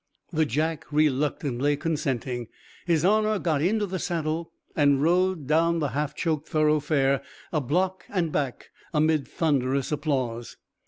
[0.33, 2.47] The jack reluctantly consenting,
[2.87, 7.21] his Honor got into the saddle and rode down the half choked thoroughfare
[7.53, 10.57] a block and back amid thunderous applause.